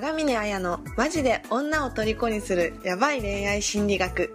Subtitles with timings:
[0.00, 4.32] 長峰綾のマジで女を虜にするヤバい恋愛心理学。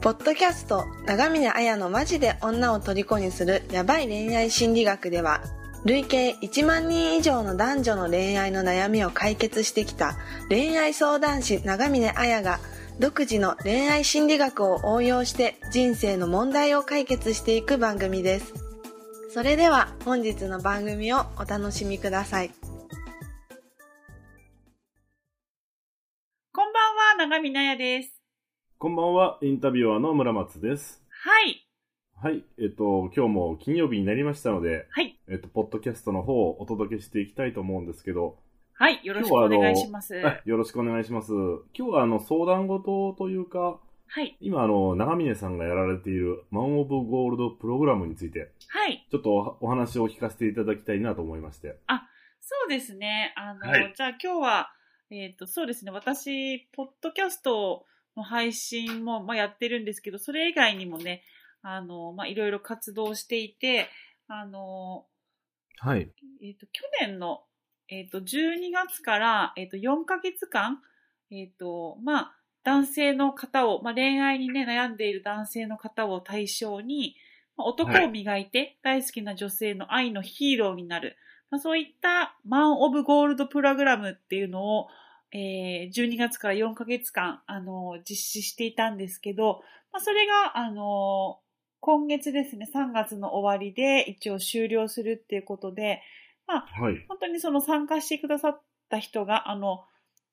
[0.00, 5.42] ポッドキャスト長峰綾のマジで女を虜にするヤバい恋愛心理学では
[5.84, 10.16] 累計1万人以上の男女の恋愛の悩みを解決してきた
[10.48, 12.60] 恋愛相談師長峰綾が
[12.98, 18.54] 独自の恋愛心理学を応用して人生の問題を解決していく番組です。
[19.34, 22.57] それでは本日の番組をお楽しみください。
[27.18, 28.12] 長見なやです。
[28.78, 31.02] こんばんは、インタビュアーの村松です。
[31.10, 31.66] はい。
[32.14, 35.18] はい、えっと、今日も金曜日になりましたので、はい。
[35.28, 38.38] えっと、ポッドキャストの方をお届けしていきたいと思うんですけど、
[38.74, 39.00] はい。
[39.02, 40.14] よろしくお願いします。
[40.24, 41.32] あよろしくお願いします。
[41.76, 44.36] 今日はあの、相談事というか、はい。
[44.40, 49.04] 今あの、長峰さんがやられているマン・オブ・ゴールドプログラムについて、はい。
[49.10, 51.80] ちょっとおお話を聞かせていただきたいなと思いまして。
[52.38, 53.34] そうですね。
[53.36, 54.70] あの、はいじゃあ今日は、
[55.10, 55.90] えっ、と、そうですね。
[55.90, 61.22] 私、ポッドキャストの配信も、まあ、やってるんですけど、それ以外にもね、
[61.62, 63.88] あの、まあ、いろいろ活動していて、
[64.26, 65.06] あの、
[65.78, 66.10] はい。
[66.42, 67.44] えっ、と、去年の、
[67.88, 70.82] えっ、と、12月から、えっ、と、4ヶ月間、
[71.30, 72.34] えっ、と、まあ、
[72.64, 77.16] 男性の方を、まあ、恋愛にね、悩んでいる男性の方を対象に、
[77.56, 84.88] まあ男を磨いて、大好きな女性の愛のヒーローになる、まあ、そういったマン・オブ・ゴールドプログラムっていうのを、
[85.32, 91.40] えー12月から4ヶ月間、あの、実施していたんですけど、まあ、それが、あの、
[91.80, 96.02] 今月ですね、3月の終わりで一応終了するっていうことで、
[96.46, 97.04] はい。
[97.08, 99.84] 本当にその参加してくださった人が、あの、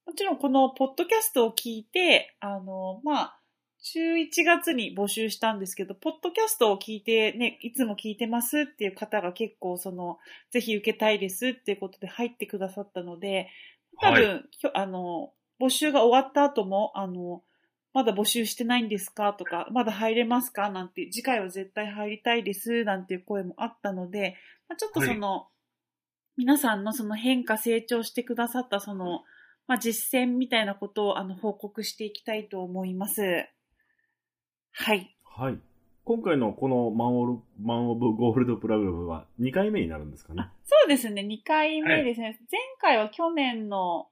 [0.06, 3.40] もちろんこのポッドキャストを聞いて、あの、まあ、
[3.86, 10.18] 11月に募集したんですけど、ポッドキャストを聞いてね、いつも聞いてますっていう方が結構その、
[10.50, 13.50] ぜひ受けたいですっていうことで入ってくださったので、
[14.02, 17.44] 多分、はきょあの、募集が終わった後も、あの、
[17.94, 24.36] まだ募集してないんですかとか、まだ入れますかなんて、次回は絶対入りたいですなんていう声もあったので、
[24.68, 25.48] まあ、ちょっとその、
[26.38, 29.24] 皆さんのその変化成長してくださったその、
[29.68, 33.48] まあ、実践みたいなことをあの報告していきたいと思います。
[34.78, 35.16] はい。
[35.24, 35.60] はい。
[36.04, 40.42] 今回のこのマンオルマン・オブ・ゴールドプログラムは2回目になるんですかね？
[40.42, 40.52] あ。
[40.66, 42.38] そうですね、2回目ですね。
[42.52, 44.08] 前回は去年の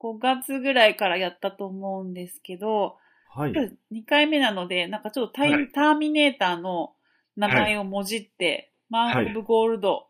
[0.00, 2.96] 5月ぐらいからやったと思うんですけど、
[3.30, 3.52] はい。
[3.52, 6.92] 2回目なので、なんかちょっとタイ、はいターミネーターの
[7.36, 10.08] 名前をもじって、マン・オブ・ゴールド、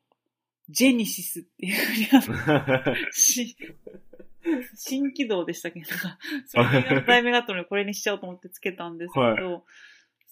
[0.70, 3.56] ジェニシスっていうふうに
[4.76, 5.86] 新起動でしたけど、
[6.46, 9.62] そういう題名があったのでこれにしちゃおうと思ってつけたんですけど、はい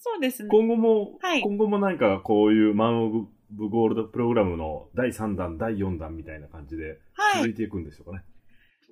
[0.05, 0.49] そうですね。
[0.51, 7.43] 今後も、はい今後もなんかこういうマン・オブ・ゴールドプログラムの第3弾、第4弾みたいな感じではい。
[7.43, 8.25] 続いていくんでしょうかね。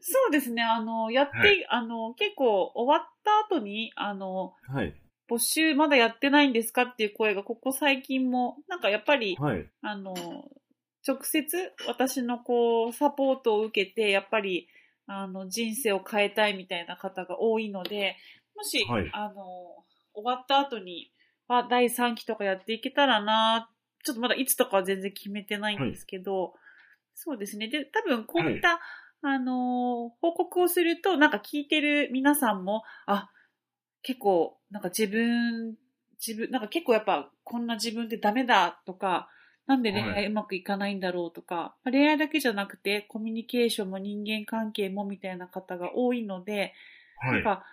[0.01, 0.63] そうですね。
[0.63, 4.95] あの、やって、はいあの、結構終わった後に、あの、はい。
[5.29, 9.69] 募集まだやってないんですかっていう声がここ最近も、なんかやっぱり、はい。
[9.83, 10.15] あの、
[11.07, 14.69] 直接私のこう、サポートを受けて、やっぱり、
[15.13, 18.17] あの、人生を変えたいみたいな方が多いので、
[18.55, 19.11] もし、はい。
[19.13, 19.35] あの、
[20.15, 21.11] 終わった後に、
[21.49, 23.69] は第3期とかやっていけたらな、
[24.05, 26.55] ちょっとまだいつとかは全然決めてないんですけど、
[27.15, 27.67] そうですね。
[27.67, 28.81] で、多分こういった、
[29.23, 33.29] あの、報告をすると、なんか聞いてる皆さんも、あ、
[34.03, 35.75] 結構、なんか自分、
[36.25, 39.29] 自分、なんか結構やっぱ、こんな自分ってダメだとか、
[39.71, 46.75] なんで恋は愛うまくいかないんだろうとか、まあ恋愛だけじゃなくて、コミュニケーションも人間関係もみたいな方が多いので、
[47.19, 47.33] はい。
[47.35, 47.65] なんか、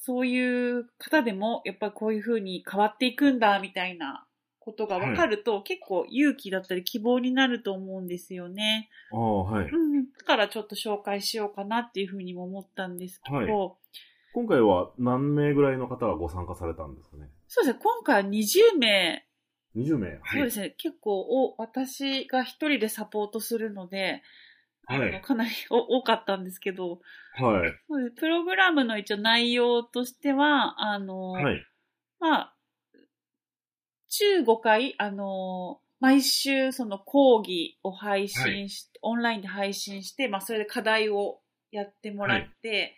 [0.00, 4.26] そういう方でも、やっぱりこういう風に変わっていくんだ、みたいな
[4.60, 8.88] ことが分かると、結構勇気だったり希望になると思うんですよね。
[9.12, 9.68] ああ、はい。
[9.68, 10.10] うん。
[10.10, 13.48] だからちょっと紹介しようかなっていう風にも思ったんですけど、はい
[14.34, 17.28] 今回は何名ぐらいの方がご参加されたんですかね？
[17.48, 19.26] そうですね、今回は20名、
[19.74, 20.20] 20名。
[20.32, 24.22] そうですね、結構お、私が一人でサポートするので、
[24.86, 25.20] はい。
[25.22, 27.00] かなりお多かったんですけど、
[27.34, 27.72] はい。
[27.88, 31.64] そうですプログラムの一応内容としては、あの、はい。
[32.20, 32.56] まあ、
[34.10, 41.40] 15回、あの、毎週その講義を配信し、オンラインで配信して、まあ、それで課題を
[41.70, 42.96] やってもらって、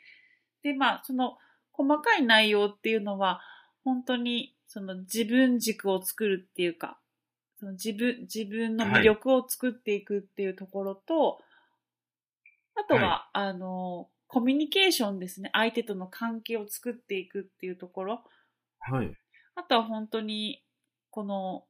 [0.63, 1.37] で、まあ、その
[1.73, 3.41] 細かい内容っていうのは、
[3.85, 6.99] 本当にその自分軸を作るっていうか、
[7.61, 11.39] その自分、自分の魅力を作っていくっていうところと、
[12.75, 15.51] あとは、あの、コミュニケーションですね。
[15.53, 18.25] 相手との関係を作っていくっていうところ。
[18.81, 19.15] はい。
[19.55, 20.65] あとは本当に、
[21.11, 21.67] この、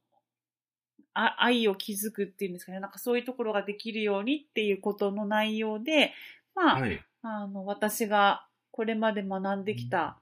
[1.13, 2.81] あ愛を築くっていうんですかね。
[2.81, 6.15] なんかそういうところができるようにっていうことの内容で、
[6.55, 7.05] まあ、はい。
[7.21, 10.19] あの、私がこれまで学んできた、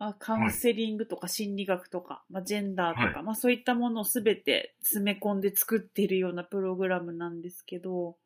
[0.00, 8.16] まあ、カウンセリングとか心理学とか、まあ、ジェンダーとか、はいまあ、そういったものをすべて詰め込んで作っているようなプログラムなんですけど、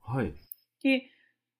[0.00, 0.32] はい。
[0.84, 1.10] で、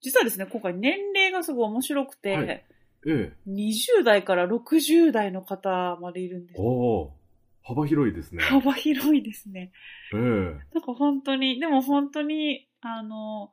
[0.01, 2.65] 実はですね、今回年齢がすごい面白くて、はいえ
[3.07, 3.33] え。
[3.49, 6.61] 20代から60代の方までいるんです。
[6.61, 7.13] おお
[7.65, 8.45] 幅広いですね。
[8.45, 9.73] 幅広いですね。
[10.15, 10.21] ええ。
[10.73, 13.51] なんか本当に、でも本当に、あの、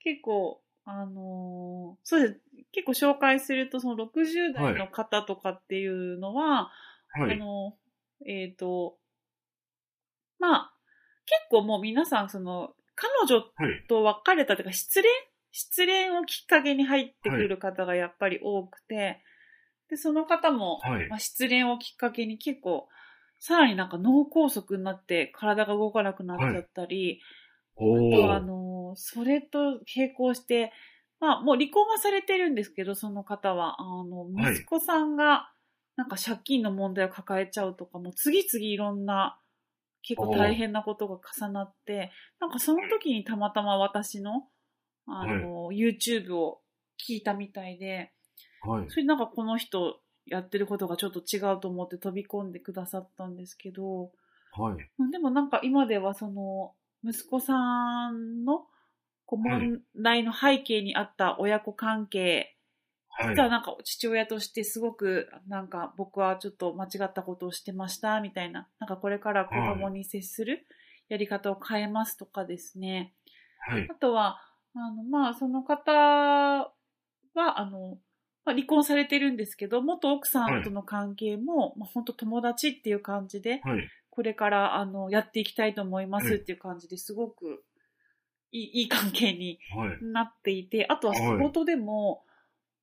[0.00, 2.40] 結構、あの、そうです。
[2.72, 6.70] 結構紹介すると、その60代の方とかっていうのは、
[7.08, 7.34] はい。
[7.34, 7.76] あの、
[8.26, 8.96] えっ、と、
[10.38, 10.74] まあ、
[11.26, 13.86] 結構もう皆さん、その、彼女はい。
[13.88, 15.10] と別れたというか、失恋？
[15.52, 19.22] 失恋をきっかけに入ってくる方がやっぱり多くて、
[19.90, 21.08] で、その方も、はい。
[21.08, 22.88] まあ、失恋をきっかけに結構、
[23.38, 27.20] さらになんか脳梗塞になって体が動かなくなっちゃったり、
[27.76, 30.72] おあとあおの、それと並行して、
[31.22, 35.52] まあもう離婚はされてるんですけど、その方は、あの、はい息子さんが
[35.96, 39.38] なんか借金の問題を抱えちゃうとか、もう次々いろんな
[40.02, 42.10] 結構大変なことが重なって、
[42.40, 44.48] なんかその時にたまたま私の、
[45.06, 46.60] あの、YouTube を
[47.08, 48.10] 聞いたみたいで、
[48.62, 48.90] はい。
[48.90, 54.10] それでなんかこの人やってることがちょっと違うと思って飛び込んでくださったんですけど、
[54.58, 54.90] はい。
[54.98, 56.72] まあでもなんか今ではその
[57.04, 58.66] 息子さんの
[59.36, 62.56] 問題の背景にあった親子関係、
[63.08, 63.42] はい実。
[63.42, 70.66] はなんか父親としてすごくなんか僕はちょっと間違ったことをしてましたみたいな、なんかこれから子供に接する
[71.08, 73.12] やり方を変えますとかですね。
[73.58, 73.86] はい。
[73.90, 74.40] あとは、
[74.74, 76.70] あの、まあ、その方は、
[77.34, 77.98] あの、
[78.44, 83.88] まあ、離婚されてるんですけど、元奥さんとの関係も、まあ、本当友達っていう感じで、はい。
[84.10, 87.64] これから、あの、やっていきたいと思いますうんっていう感じですごく
[88.52, 90.04] いいいい関係にはい。
[90.04, 92.24] なっていて、あとは仕事でも、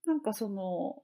[0.06, 1.02] なんかその、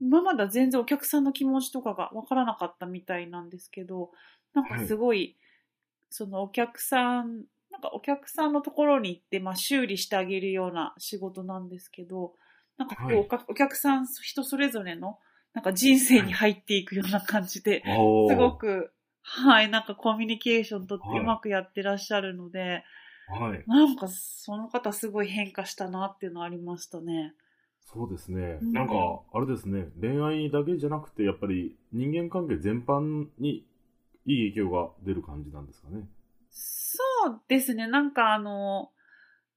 [0.00, 4.12] 今までは全然お客さんの気持ちとかがわからなかったみたいなんですけど、
[4.54, 5.36] なんかすごい、
[6.10, 12.34] そのお客さん、なんかお客さんのところに行って、まあ修理してあげるような仕事なんですけど、
[12.76, 13.28] なんかこう、はい。
[13.48, 15.18] お客さん人それぞれの、
[15.52, 17.82] なんか人生に入っていくような感じで、
[18.28, 18.92] すごく、
[19.22, 22.84] はい、なんかコミュニケーションとってはいうまくやってらっしゃるので、
[23.28, 23.64] はい。
[23.66, 27.34] なんかその方すごい変化したなっていうのありましたね。
[27.80, 28.58] そうですね。
[28.60, 28.94] うんなんか、
[29.32, 29.88] あれですね。
[30.00, 33.66] 恋愛だけじゃなくて、やっぱり人間関係全般に
[34.26, 36.06] いい影響が出る感じなんですかね。
[36.50, 38.90] そうですね、なんかあの、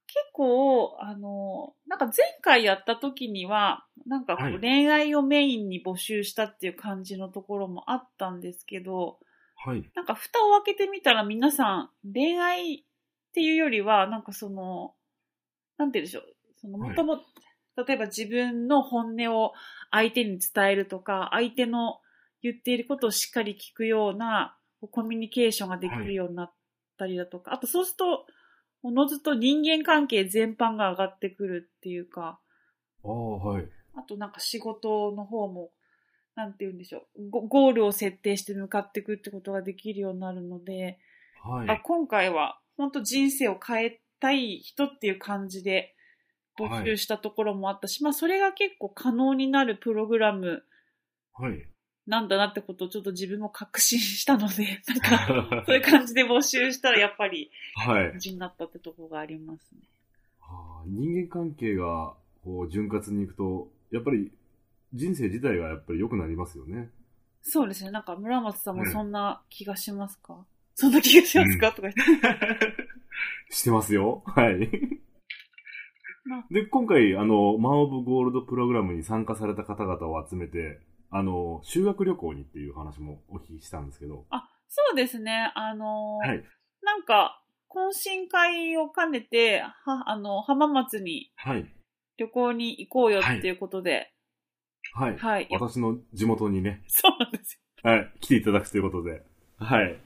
[0.06, 9.18] 結構、あの、なんか前回やった時には、なんかこはいう恋愛をメインに募集したっていう感じのところもあったんですけど、
[9.56, 9.90] はい。
[9.94, 12.84] なんか蓋を開けてみたら皆さん恋愛
[13.32, 14.94] っていうよりは、なんかその、
[15.78, 16.24] なんて言うんでしょう、
[16.60, 16.90] そのはい。
[16.90, 17.22] もとも、
[17.86, 19.54] 例えば自分の本音を
[19.90, 22.00] 相手に伝えるとか、相手の
[22.42, 24.58] 言っていることをしっかり聞くような
[24.90, 26.52] コミュニケーションができるようになっ
[26.98, 28.26] たりだとか、あとそうすると、
[28.82, 32.38] おのずと人間関係全般が上がってくるっていうか、
[33.02, 33.68] ああ、はい。
[33.94, 35.70] あとなんか仕事の方も、
[36.34, 40.98] なんて言うんでしょう、ゴゴールを設定して向かっていくってことができるようになるので、
[41.42, 41.70] はい。
[41.70, 45.94] あ今回は本当人生を変えたい人っていう感じで
[46.58, 50.64] 募集したところもあったし、まあそれが結構可能になるプログラム
[51.34, 51.66] はい。
[52.06, 59.82] なんだなってことをちょっと自分も確信したので、 なんかそういう感じで募集したらやっぱりはいになったってとこがありますね。
[60.40, 64.32] はあ人間関係がこう潤滑にいくと、やっぱり
[64.92, 66.90] 人生自体がやっぱり良くなりますよね。
[67.40, 67.92] そうですね。
[67.92, 72.02] なんか村松さんもうんそんな気がしますか、そんな気がしますか、うんとか言って。
[73.50, 74.22] してますよ。
[74.26, 74.68] はい
[76.24, 76.44] ま。
[76.50, 84.24] で、今回、あの、マン・オブ・ゴールドプログラムに参加された方々を集めて、あの、修学旅行にっていう話もお聞きしたんですけど。
[84.30, 85.52] あ、そうですね。
[85.54, 86.44] あのーはい。
[86.82, 91.70] なんか、懇親会を兼ねて、は、あの、浜松にはい。
[92.16, 94.12] 旅行に行こうよっていうことで、
[94.94, 95.18] はい。
[95.18, 95.48] はい。
[95.50, 97.90] 私の地元にね、そうなんですよ。
[97.90, 99.22] はい、来ていただくということで。
[99.58, 99.96] はい。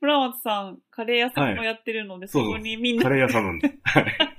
[0.00, 3.74] 村松さん、カレー屋さんもやってるので、そうそこにみんなカレー屋さんなんです。
[3.84, 4.30] はい。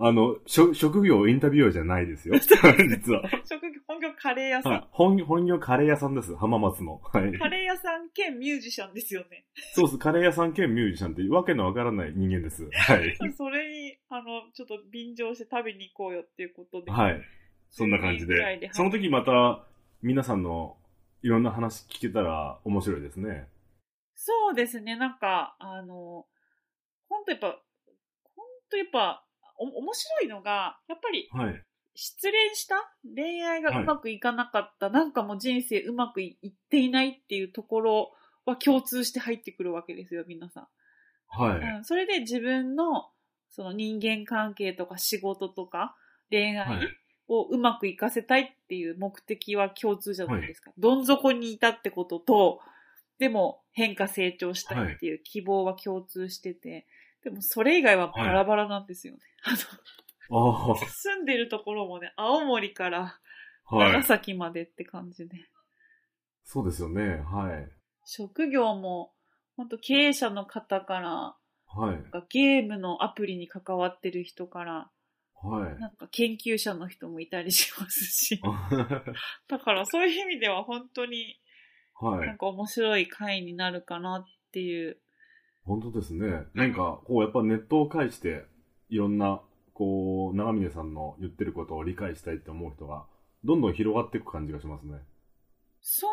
[0.00, 2.34] あの、職職業インタビュアーじゃないですよ。
[2.38, 3.22] 実は。
[3.44, 4.72] 職業、本業カレー屋さん。
[4.72, 4.84] はい。
[4.90, 6.34] 本本業カレー屋さんです。
[6.36, 7.00] 浜松の。
[7.02, 7.32] はい。
[7.38, 9.44] カレー屋さん兼ミュージシャンですよね。
[9.74, 9.98] そうです。
[9.98, 12.68] カレー屋さん兼ミュージシャンってわけのわからない人間です。
[12.72, 13.16] はい。
[13.36, 16.90] それに、あの、ちょっと便乗して食べに行こうよっていうことで。
[16.90, 17.20] はい。
[17.70, 18.70] そんな感じで。
[18.72, 19.64] その時また、
[20.02, 20.76] 皆さんの
[21.22, 23.48] いろんな話聞けたら面白いですね。
[24.16, 26.26] そうですね、なんか、あの、
[27.08, 27.62] 本当やっぱ、
[28.34, 29.24] 本当やっぱ、
[29.58, 31.62] お面白いのが、やっぱりはい。
[31.98, 32.76] 失恋した
[33.14, 38.12] 恋愛がはいうまくいかなかった、なんかもう人生うまくいいっていないっていうところ
[38.44, 40.68] は共通して入ってくるわけですよ、皆さん。
[41.28, 41.76] はい。
[41.78, 43.08] うん、それで自分の
[43.48, 45.96] その人間関係とか仕事とか
[46.30, 46.88] 恋愛はい
[47.28, 50.72] をうまくいかせたいっていう目的は共通じゃないですか。
[50.78, 52.60] どん底にいたってことと、
[53.18, 56.86] でも変化成長したいっていう希望は共通してて、
[57.24, 59.20] でもそれ以外はバラバラなんですよね。
[59.42, 63.18] あのあ 住んでるところもね、青森から
[63.70, 64.02] 長。
[64.02, 65.36] 崎までって感じで。
[66.44, 67.22] そうですよね。
[67.24, 67.68] はい。
[68.04, 69.12] 職業も、
[69.56, 71.96] 本当経営者の方から、はい。
[72.28, 74.90] ゲームのアプリに関わってる人から、
[75.34, 75.80] はい。
[75.80, 78.40] なんか研究者の人もいたりしますし。
[79.48, 81.40] だからそういう意味では本当に
[82.00, 82.26] はい。
[82.26, 84.98] なんか面白い回になるかなっていう。
[85.64, 86.44] 本当ですね。
[86.54, 88.44] なんか、こう、やっぱネットを介して、
[88.88, 89.40] いろんな、
[89.74, 93.04] こう、長峰さんの言ってることを理解したいって思う人が、
[93.44, 94.98] どんどん広がっていく感じがしますね。
[95.80, 96.08] そ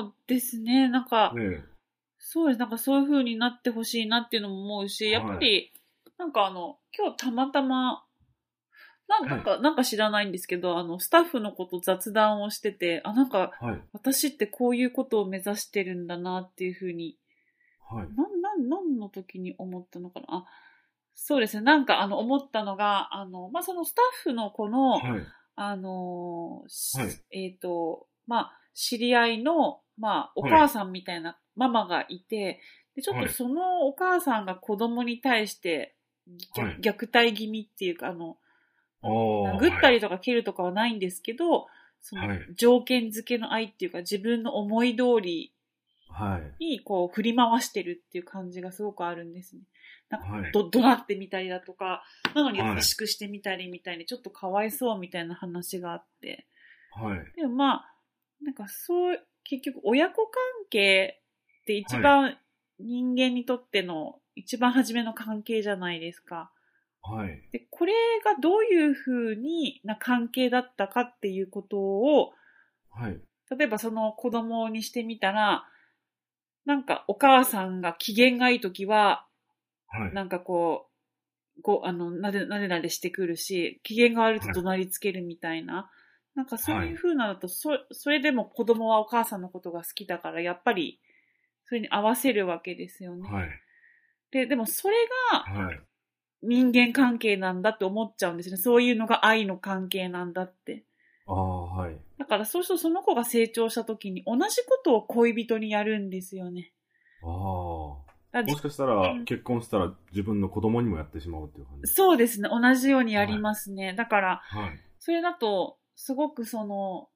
[0.00, 0.88] うですね。
[0.88, 1.64] なんか、ね
[2.18, 2.60] そうです。
[2.60, 5.72] なんかそういう風になってほしいなっていうのも思うし、やっぱり、
[6.18, 8.04] なんかあの、今日たまたま、
[9.10, 13.82] なんなんか、なんか知らないんですけど、あの、スタッフのこと雑談をしてて、あ、なんか、はい。
[13.92, 17.18] 私ってこういうことを目指してるんだなっていう風に
[17.90, 18.08] はい。
[18.14, 20.26] なん、なん、なんの時に思ったのかな？
[20.30, 20.44] あ、
[21.14, 21.62] そうですね。
[21.62, 25.22] なんか、あの、思ったのが、あの、まあ、そのスタッフの子の、はい。
[25.56, 26.64] あの
[27.32, 32.60] えっ、と、まあ、知り合いの、まあ、おはい母さんみたいなママがいて、
[32.96, 35.96] で、ちょっはいとそのお母さんが子供に対して、
[36.80, 38.38] 虐待気味っていうか、あの、
[39.02, 41.66] 殴ったりとか蹴るとかはないんですけど、
[42.00, 45.52] そのはい条件付けの愛っていうか、自分の思い通り
[46.12, 46.64] はい。
[46.64, 49.62] にこう振り回してるっていう感じがすごくあるんですね。
[50.08, 50.52] なんかはい。
[50.52, 52.02] ど、怒鳴ってみたりだとか、
[52.34, 56.46] なのにはい優しくしてみたりみたいに、ちょっとかわいそうみたいな話があって。
[56.92, 57.32] はい。
[57.36, 57.94] でもまあ、
[58.42, 60.32] なんかそう、結局親子関
[60.68, 61.20] 係
[61.62, 62.36] って一番
[62.78, 66.50] 人間にとっての一番初めの関係じゃないですか。
[67.02, 67.48] はい。
[67.52, 67.92] で、これ
[68.24, 72.32] がどういう風にな関係だったかっていうことを、
[72.90, 73.20] はい。
[73.50, 75.64] 例えばその子供にしてみたら、
[76.64, 79.26] なんかお母さんが機嫌がいいときは、
[79.88, 80.14] はい。
[80.14, 80.90] なんかこう、
[81.62, 85.90] ご、あの、なで、なでなでしてくるし、機嫌が悪いと怒鳴りつけるみたいな。
[86.34, 91.00] なんかそういう風なのと、そ、それでも子供はお母さんのことが好きだから、やっぱり、
[91.64, 93.28] それに合わせるわけですよね。
[93.28, 93.48] はい。
[94.30, 94.96] で、でもそれ
[95.32, 95.80] がはい。
[96.42, 98.56] 人間関係なんだって思っちゃうんですね。
[98.56, 100.84] そういうのが愛の関係なんだって。
[101.26, 101.96] ああ、はい。
[102.18, 106.72] だからそうするとその子が成長した時に同じことを恋人にやるんですよね。
[107.22, 108.10] ああ。
[108.42, 111.92] もしかしたらうん、結婚したら自分の子供にもやってしまうっていう感じ。
[111.92, 112.48] そうですね。
[112.48, 113.94] 同じようにやりますね。
[113.94, 114.80] だから、はい。
[114.98, 117.08] それだと、すごくその、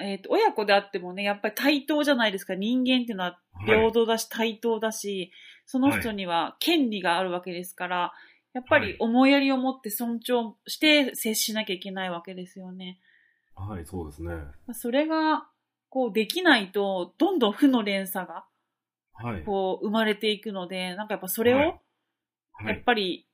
[0.00, 2.54] えっ、と、親子であってもね、やっぱり対等じゃないですか。
[2.54, 5.32] 人間っていうのは平等だし、対等だし、
[5.70, 8.12] その人には権利があるわけですから、
[8.54, 12.98] やっぱり思いやりを持って尊重して接しなきゃいけないわけですよね。
[13.54, 13.68] はい。
[13.76, 14.30] はい、そうですね。
[14.72, 15.46] それが、
[15.90, 18.46] こうできないと、どんどん負の連鎖が、
[19.12, 19.44] はい。
[19.44, 21.80] こう生まれていくので、なんかやっぱそれを、はい
[22.66, 23.28] やっぱり、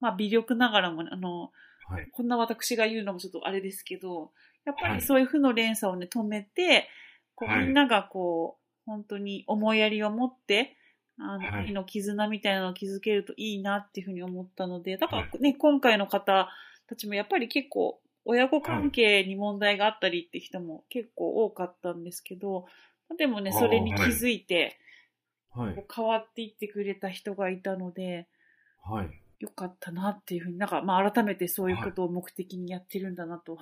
[0.00, 1.52] まあ微力ながらもね、あの、
[1.88, 2.08] はい。
[2.10, 4.32] こんな私が言うのもちょっとあれですけど、
[4.64, 6.88] やっぱはいりそういう負の連鎖をね、止めて、
[7.36, 10.76] こうはいみんながこう、本当に思いやりを持って、
[11.20, 16.48] あの、の絆みたいなのを築けるといいなっていうふうに思ったので、だからはね、今回の方
[16.88, 22.66] たちもやっぱり結構、親子関係に問題があったりって人も結構多かったんですけど、
[23.16, 24.78] でもね、それに気づいて、
[25.50, 28.28] はい変わっていってくれた人がいたので、
[28.84, 29.10] はい。
[29.40, 33.58] よかったなっていうふうに、なんか、まあ改めてそういうことを目的にやってるんだなと。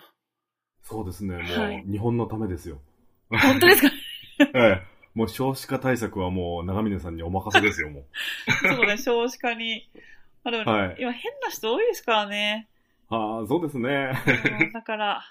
[0.83, 1.37] そうですね。
[1.37, 2.81] もはい、う、日本のためですよ。
[3.31, 3.89] 本当ですか？
[4.55, 4.96] ええ。
[5.17, 8.05] もう少子化対策はもう長峰さんにお任せですよ、もう。
[8.69, 9.91] そうね、少子化に。
[10.45, 12.69] あでもねはい今変な人多いですからね。
[13.09, 14.13] ああ、そうですね。
[14.61, 15.23] うんだから、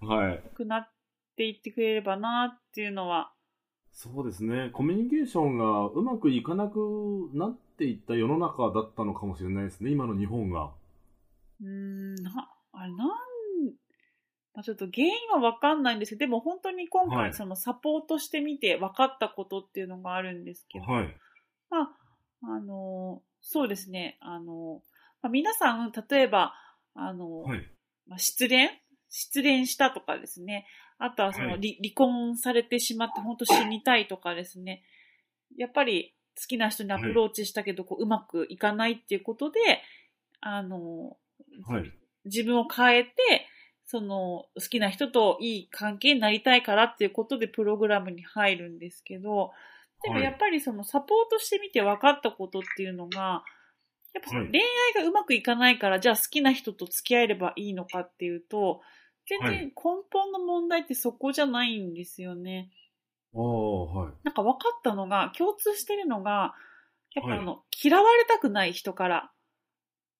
[0.00, 0.42] はい。
[0.44, 0.88] 良くなっ
[1.36, 3.32] ていってくれればなっていうのは。
[3.92, 4.70] そうですね。
[4.72, 9.92] コミュニケーションがうまくいかなくなっていった世の中だったのかもしれないですね。
[9.92, 10.70] 今の日本が。
[11.62, 13.08] うーん、な、あれ、なん、
[14.54, 21.16] まあ、ちょっと原因はわかんないんですけど、でも本当に今はい回そのサポートしてみて分かったことっていうのがあるんですけど、はい。
[21.70, 21.90] まあ、
[22.56, 24.80] あの、そうですね、あの、
[25.22, 26.54] まあ、皆さん、例えば、
[26.94, 27.68] あの、はい。
[28.06, 28.68] まあ、失恋？
[29.08, 30.66] 失恋したとかですね。
[30.98, 34.82] あとはその、はい離離婚されてしまって本当死にたいとかですね。
[35.56, 39.58] やっぱり好きな人にアプローチしたけど、こううまくいかないっていうことで、
[40.40, 41.16] あの、
[41.66, 41.92] はい。
[42.24, 43.12] 自分を変えて、
[43.94, 49.52] その、好きな人といい関係になりたいからっていうことでプログラムに入るんですけど、
[50.02, 50.24] でもはい。
[50.24, 53.44] やっぱりそのサポートしてみて分かったことっていうのが、
[54.14, 54.48] やっぱそのはい。
[54.50, 54.60] 恋
[54.98, 58.82] 愛がうまくいかないから、じゃあ好きな人と付き合えればいいのかっていうと、
[59.28, 59.60] 全はい。
[59.60, 59.72] 然根
[60.10, 62.70] 本の問題ってそこじゃないんですよね。
[63.34, 64.14] ああ、はい。
[64.24, 66.54] なんか分かったのが、共通してるのが、
[67.14, 69.32] やっぱあの、は嫌われたくない人から、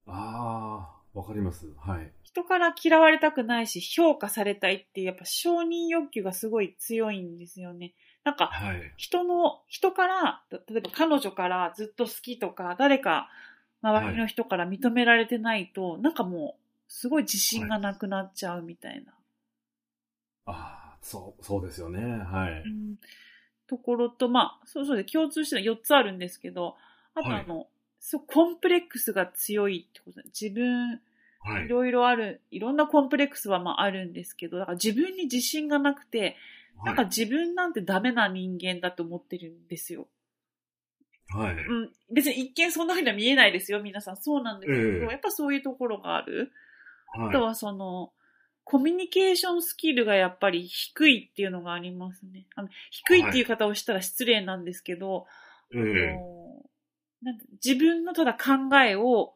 [0.07, 1.67] ああ、わかります。
[1.79, 2.13] はい。
[2.23, 7.95] 人から嫌われたくないし、評価されたいってやっぱ承認欲求がすごい強いんですよね。
[8.25, 8.93] なんか、はい。
[8.97, 13.29] 人の、人から、た例えば彼女からずっと好きとか、誰か
[13.83, 19.15] 周りの人から認められてないと、なんかもう、すごい自信がなくなっちゃうみたいな、
[20.47, 22.01] ああ、そう、そうですよね。
[22.01, 22.63] はい。
[22.67, 22.97] うん
[23.67, 26.77] ところと、まあ、そうそうで共通してるの4つあるんですけど、
[27.15, 27.67] あとはいあの、
[28.07, 31.01] そうコンプレックスが強いってことで自分、
[31.41, 31.69] はいい。
[31.69, 36.37] ろいろある、いろんなコンプレックスはまああるんですけど、だから自分に自信がなくて、
[36.85, 40.07] なんか自分なんてダメな人間だと思ってるんですよ。
[41.29, 41.55] はい。
[41.55, 44.17] うん、別に一見そんな風には見えないですよ、皆さん。
[44.19, 46.53] そうなんですけど、ええやっぱそういうところがある。
[47.15, 47.29] はい。
[47.31, 48.13] あとはその、
[48.65, 52.45] コミュニケーションスキルがやっぱり低いっていうのがありますね。
[52.55, 55.27] あの低いっていう方をしたら失礼なんですけど、
[55.75, 56.34] えあえの
[57.25, 59.35] なんか自分のただ考えを、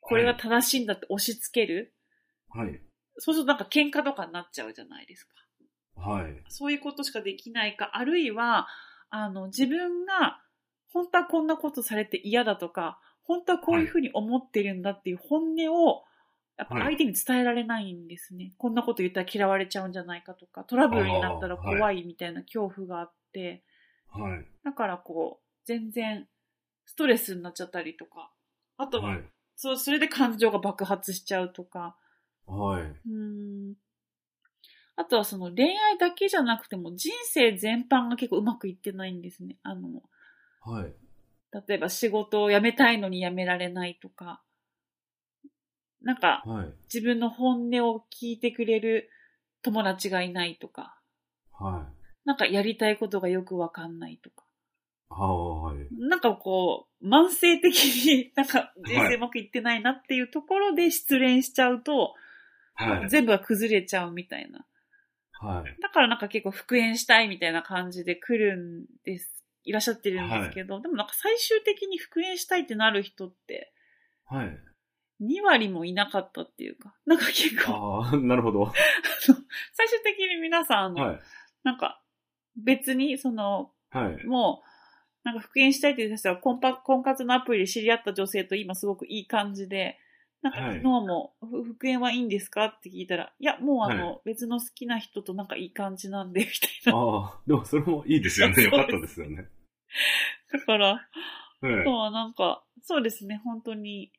[0.00, 1.94] これが正しいんだって押し付ける。
[2.48, 2.80] はい。
[3.18, 5.34] そうするとなんか喧嘩とかになっちゃうじゃないですか。
[5.96, 6.42] はい。
[6.48, 8.68] そういうことしかできないか、あるいは、
[9.10, 10.40] あの、自分が、
[10.92, 16.04] 本当はこんなことされて嫌だとか、本当はこういうふうに思ってるんだっていう本音を、
[16.56, 18.52] やっぱ相手に伝えられないんですね。
[18.58, 23.64] こんなこと言ったら嫌われちゃうんじゃないかとか、トラブルになったら怖いみたいな恐怖があって、
[24.08, 24.46] はい。
[24.64, 26.28] だからこう、全然
[26.86, 28.32] ストレスになっちゃったりとか、
[28.76, 29.24] あとは、はい。
[29.56, 31.96] そう、それで感情が爆発しちゃうとか、
[32.46, 32.82] はい。
[32.82, 33.74] うーん
[34.96, 39.56] あとはその恋愛だけじゃなくても人生全般が結構うまくいってないんですね。
[39.62, 40.02] あの、
[40.60, 40.94] はい。
[41.66, 44.42] 例えば仕事を辞めたいのに辞められないとか、
[46.02, 46.72] なんかはい。
[46.92, 49.10] 自分の本音を聞いてくれる
[49.62, 51.00] 友達がいないとか、
[51.52, 52.04] はい。
[52.24, 54.43] なんかやりたいことがよくわかんないとか、
[55.16, 55.86] はい。
[56.08, 62.14] なんかこう、慢性的になんか人生うまくいってないなっていうところで失恋しちゃうと、
[62.74, 63.08] はい。
[63.08, 64.66] 全部が崩れちゃうみたいな。
[65.40, 65.80] はい。
[65.80, 73.72] だからなんか結構復縁したいみたいな感じで来るんです、いらっしゃってるんですけど、でもなんか最終的に復縁したいってなる人って
[74.26, 74.58] はい。
[75.22, 78.72] 2割もいなかったっていうか、なんか結構、ああ、なるほど。
[79.74, 81.20] 最終的に皆さん、はい。
[81.62, 82.02] なんか
[82.56, 84.26] 別にその、はい。
[84.26, 84.73] もう、
[85.24, 89.98] なんか復縁したいって言ってた人は婚活のアプリで知り合った女性と今すごくいい感じで、
[90.42, 92.66] なんかはい昨日も、ふ復縁はいいんですか？
[92.66, 96.98] って聞いたら、いや、もうあの、は別の好きな人となんかいい感じなんで、みたいな。
[96.98, 98.62] ああ、でもそれもいいですよね。
[98.62, 99.48] よかったですよね。
[100.52, 101.94] だから、はいあと。
[101.94, 104.12] はなんか、そうですね、本当に。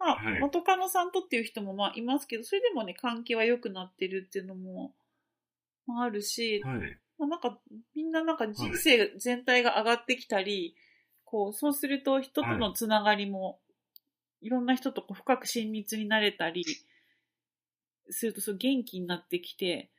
[0.00, 4.92] まあ、はい元カノさんとっていう人もまあいますけど、それでもね、関係は良くなってるっていうのも、
[5.86, 6.98] まあ、あるし、はい。
[7.22, 7.58] まあ、なんか、
[7.94, 10.76] みんななんか人生全体が上がってきたり、
[11.24, 13.60] こう、そうすると人とのつながりも、
[14.40, 16.64] い、ろんな人とこう深く親密になれたり、
[18.10, 19.90] するとそう元気になってきて、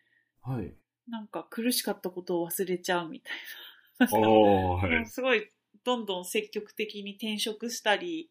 [0.42, 0.74] はい。
[1.08, 3.34] なんか苦しかったことを忘れちゃうみたい
[4.00, 4.08] な。
[4.08, 5.06] はい。
[5.08, 5.50] すごい、
[5.84, 8.30] どんどん積極的に転職したり、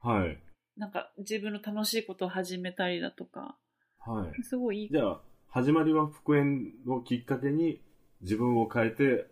[0.00, 0.38] はい。
[0.76, 3.56] なんか自分の楽しいことを始めたりだとか、
[3.98, 4.42] はい。
[4.42, 4.88] すごいいい。
[4.90, 7.80] じゃあ、始まりは復縁をきっかけに
[8.22, 9.26] 自分を変えてっ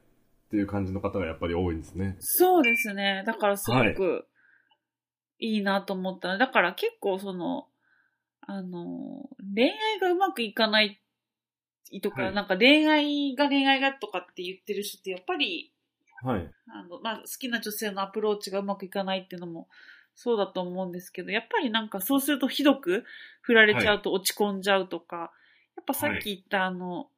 [0.50, 2.16] ていう感じの方がやっぱり多いんですね。
[2.18, 3.22] そうですね。
[3.26, 4.26] だからすごく
[5.38, 6.36] いいなと思った。
[6.36, 7.66] だから結構その、
[8.42, 11.00] あの、恋愛がうまくいかない
[12.02, 15.72] とか、はいなんか恋愛が恋愛がとかって言ってる人ってやっぱり、
[16.22, 16.50] はい。
[16.68, 19.68] あの、まあ、好きな女性のアプローチがうまくいかないっていうのも
[20.14, 23.04] そうだと思うんですけど、やっぱりなんかそうするとひどく
[23.40, 25.32] 振られちゃうと落ち込んじゃうとか、
[25.76, 27.08] やっぱさっき言ったあの、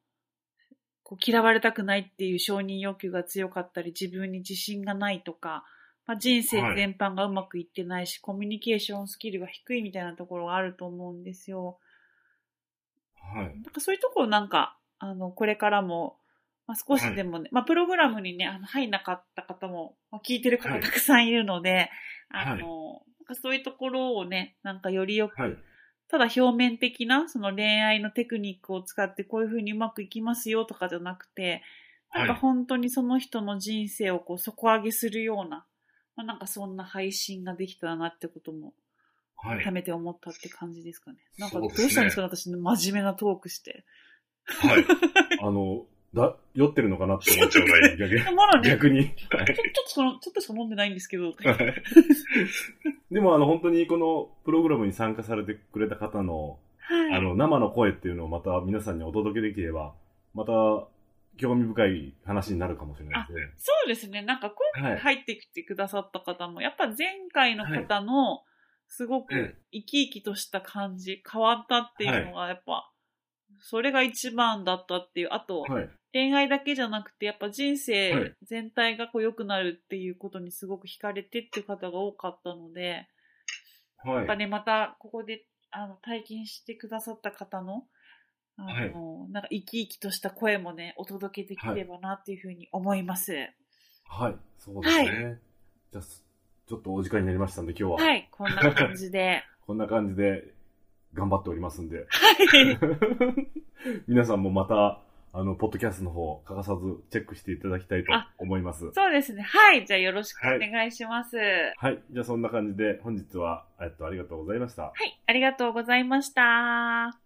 [1.12, 5.62] こう嫌われたくないっていう承認欲求が強かったり、自分に自信がないとか、
[6.06, 11.76] まあ、人生全般がうまくいってないし、コミュニケーションスキルが低いみたいなところがあると思うんですよ。
[13.14, 13.44] はい。
[13.44, 16.16] なんかそういうところなんか、あの、これからも、
[16.66, 21.90] まあ、少しでもね、まあ、プログラムにね、あの、入んなかった方も、まあ、聞いてる方はいたくさんいるので、
[22.30, 25.58] はいあの、なんかそういうところをね、なんかよりよく、はい。
[26.12, 31.62] ただ表面的な、その恋愛のテクニックを使ってこういうふうにうまくいきますよとかじゃなくて、
[32.14, 35.64] なんかはい本当にその人の人生をこう底上げするような、
[36.14, 38.74] まあ、なんかそんな配信ができたらなってことも
[39.36, 41.16] はめて思ったって感じですかね。
[41.38, 43.86] なんかどうしたんですかね私、真面目なトークして。
[44.44, 44.84] はい。
[45.40, 49.04] あの、だ、酔ってるのかなって思っちゃうぐらい、逆まだね、逆に。
[49.04, 49.46] ちょっ
[49.86, 51.26] とその、ちょっとしか飲んでないんですけど。
[51.26, 51.34] はい
[53.10, 57.14] でも、あの、本当にこのプログラムに参加されてくれた方の、はい。
[57.14, 59.92] あの、生の声っていうのをまた皆さんにお届けできれば、
[60.34, 60.52] また、
[61.38, 63.52] 興味深い話になるかもしれないですね。
[63.56, 64.22] そうですね。
[64.22, 65.00] なんか今回はい。
[65.00, 66.96] 入ってきてくださった方も、やっぱ前
[67.32, 68.42] 回の方の、
[68.88, 72.91] すごくえ生き生きとした感じ、変わったっていうのが、やっぱ、
[73.62, 75.28] それが一番だったっていう。
[75.30, 75.88] あと、はい。
[76.12, 83.06] 恋愛だけじゃなくて、やっぱ人は生い全体がこう良くなるっていうことにすごく惹かれてっていう方が多かったので、
[84.04, 84.16] はい。
[84.16, 87.84] やっぱね、またここであの体験してくださった方の、
[88.58, 93.32] あの、なんか生き生きとした声もね、お届けできればなっていうふうに思います。
[94.06, 94.36] はい。
[94.58, 95.40] そうですね。
[95.92, 96.24] じゃあ、す
[96.66, 97.96] ちょっとお時間になりましたんで、今日は。
[97.98, 99.44] はい、こんな感じで。
[99.64, 100.52] こんな感じで
[101.14, 101.98] 頑張っておりますんで。
[101.98, 102.06] はい。
[104.06, 105.00] 皆さんもまた、
[105.34, 108.90] あの、ポッドキャストの方、欠かさずチェックしていただきたいと思います。
[108.92, 109.42] そうですね。
[109.42, 109.86] はい。
[109.86, 111.36] じゃあよろしくお願いします。
[111.36, 111.74] はい。
[111.78, 112.02] はい。
[112.10, 114.92] じゃあそんな感じで、本日は、えっと、ありがとうございました。
[115.26, 117.18] ありがとうございました。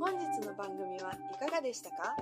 [0.00, 2.16] 本日の番組はいかがでしたか？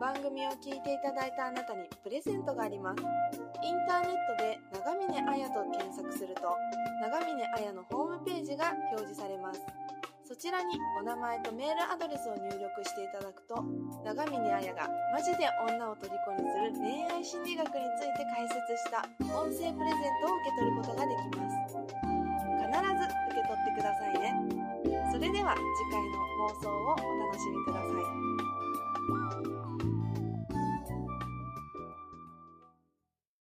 [0.00, 3.02] 番組を聞いていただいたあなたにプレゼントがあります
[3.62, 6.56] インターネットで長峰彩と検索すると
[7.00, 9.60] 長峰彩のホームページが表示されます。
[10.26, 13.62] そちらにお名前とメールアドレスを入力していただくと
[14.04, 21.78] 長峰彩がマジで女を虜にする恋愛心理学について解説した音声プレゼントを受け取ることができます。
[22.58, 24.34] 必ず受け取ってくださいね。
[25.12, 25.62] それでは次
[25.94, 26.18] 回の
[26.50, 28.05] 放送をお楽しみください。